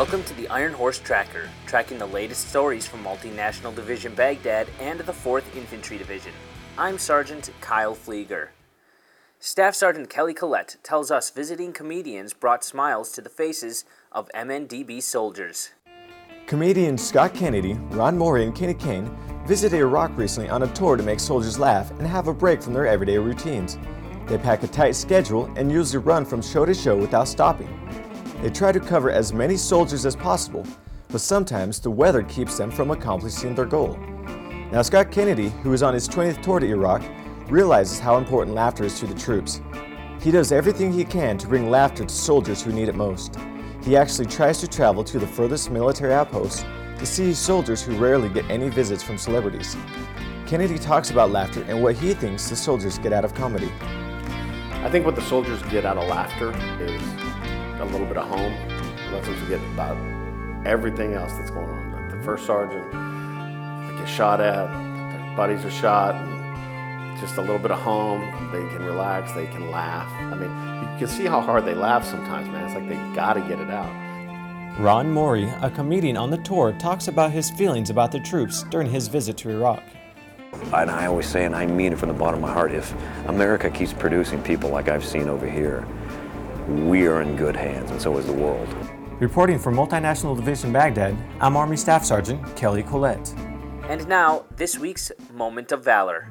[0.00, 4.98] Welcome to the Iron Horse Tracker, tracking the latest stories from Multinational Division Baghdad and
[4.98, 6.32] the 4th Infantry Division.
[6.78, 8.48] I'm Sergeant Kyle Pflieger.
[9.40, 15.02] Staff Sergeant Kelly Collett tells us visiting comedians brought smiles to the faces of MNDB
[15.02, 15.72] soldiers.
[16.46, 19.14] Comedians Scott Kennedy, Ron Morey, and Kenny Kane
[19.46, 22.72] visited Iraq recently on a tour to make soldiers laugh and have a break from
[22.72, 23.76] their everyday routines.
[24.28, 27.68] They pack a tight schedule and usually run from show to show without stopping.
[28.42, 30.66] They try to cover as many soldiers as possible,
[31.08, 33.98] but sometimes the weather keeps them from accomplishing their goal.
[34.72, 37.02] Now, Scott Kennedy, who is on his 20th tour to Iraq,
[37.48, 39.60] realizes how important laughter is to the troops.
[40.22, 43.36] He does everything he can to bring laughter to soldiers who need it most.
[43.82, 46.64] He actually tries to travel to the furthest military outposts
[46.98, 49.76] to see soldiers who rarely get any visits from celebrities.
[50.46, 53.70] Kennedy talks about laughter and what he thinks the soldiers get out of comedy.
[54.82, 57.02] I think what the soldiers get out of laughter is
[57.80, 58.54] a little bit of home.
[59.12, 59.96] Lets them forget about
[60.66, 61.92] everything else that's going on.
[61.92, 67.40] Like the first sergeant, they get shot at, their buddies are shot, and just a
[67.40, 68.20] little bit of home.
[68.52, 70.10] They can relax, they can laugh.
[70.12, 70.50] I mean,
[70.92, 72.64] you can see how hard they laugh sometimes, man.
[72.64, 73.90] It's like they gotta get it out.
[74.78, 78.88] Ron Morey, a comedian on the tour, talks about his feelings about the troops during
[78.88, 79.82] his visit to Iraq.
[80.72, 82.94] And I always say, and I mean it from the bottom of my heart, if
[83.26, 85.86] America keeps producing people like I've seen over here,
[86.68, 88.68] we are in good hands, and so is the world.
[89.18, 93.34] Reporting for Multinational Division Baghdad, I'm Army Staff Sergeant Kelly Collett.
[93.88, 96.28] And now, this week's Moment of Valor.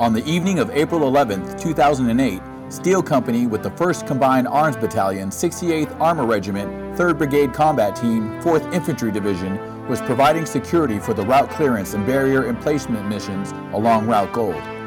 [0.00, 2.40] On the evening of April 11, 2008,
[2.70, 8.40] Steel Company with the 1st Combined Arms Battalion, 68th Armor Regiment, 3rd Brigade Combat Team,
[8.42, 14.06] 4th Infantry Division was providing security for the route clearance and barrier emplacement missions along
[14.06, 14.79] Route Gold.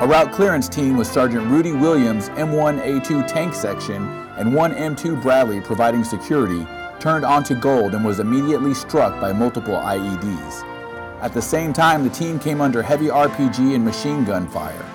[0.00, 4.02] A route clearance team with Sergeant Ruddie Williams' M1A2 tank section
[4.38, 6.66] and 1M2 Bradley providing security
[6.98, 10.64] turned onto Gold and was immediately struck by multiple IEDs.
[11.20, 14.86] At the same time, the team came under heavy RPG and machine gun fire.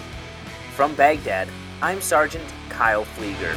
[0.75, 1.49] From Baghdad,
[1.83, 3.57] I'm Sergeant Kyle Pflieger.